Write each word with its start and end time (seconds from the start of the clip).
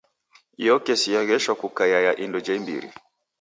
Iyo 0.61 0.75
kesi 0.85 1.07
yagheshwa 1.15 1.53
kukaia 1.61 1.99
ya 2.05 2.13
indo 2.23 2.39
ja 2.45 2.53
imbiri. 2.59 2.89